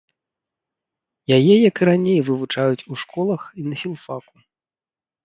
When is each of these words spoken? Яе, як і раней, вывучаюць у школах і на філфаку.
Яе, 1.37 1.55
як 1.69 1.75
і 1.83 1.87
раней, 1.89 2.17
вывучаюць 2.29 2.85
у 2.97 2.97
школах 3.03 3.41
і 3.65 3.67
на 3.69 3.75
філфаку. 3.83 4.35